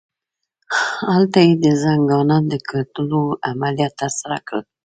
هلته 1.13 1.39
یې 1.47 1.53
د 1.65 1.67
زنګانه 1.83 2.37
د 2.51 2.53
کتلولو 2.69 3.21
عملیات 3.49 3.93
ترسره 4.01 4.37
کړل. 4.47 4.63